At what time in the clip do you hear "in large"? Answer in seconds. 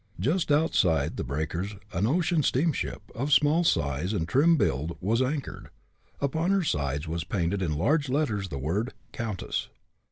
7.61-8.09